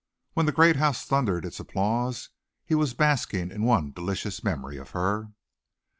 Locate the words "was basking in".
2.73-3.61